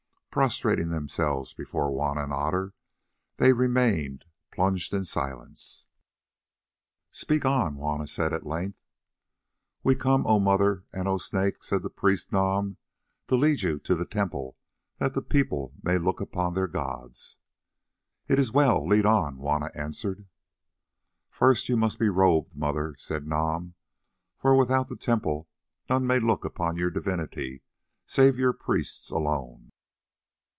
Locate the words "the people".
15.15-15.73